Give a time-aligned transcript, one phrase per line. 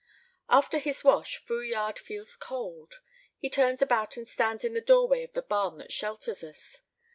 [0.49, 3.01] After his wash, Fouillade feels cold.
[3.37, 6.81] He turns about and stands in the doorway of the barn that shelters us.